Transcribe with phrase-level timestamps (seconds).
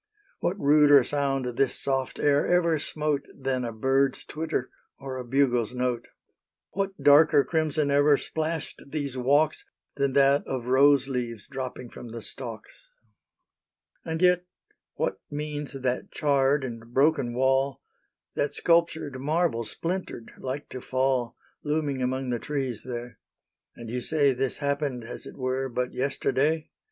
[0.39, 5.75] What ruder sound this soft air ever smote Than a bird's twitter or a bugle's
[5.75, 6.07] note?
[6.71, 9.63] What darker crimson ever splashed these walks
[9.97, 12.87] Than that of rose leaves dropping from the stalks?
[14.03, 14.43] And yet
[14.95, 17.79] what means that charred and broken wall,
[18.33, 23.19] That sculptured marble, splintered, like to fall, Looming among the trees there?...
[23.75, 26.71] And you say This happened, as it were, but yesterday?